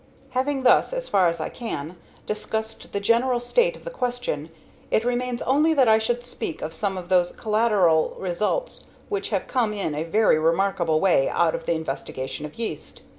[0.31, 1.95] Having thus, as far as I can,
[2.25, 4.49] discussed the general state of the question,
[4.89, 9.45] it remains only that I should speak of some of those collateral results which have
[9.47, 13.03] come in a very remarkable way out of the investigation of yeast.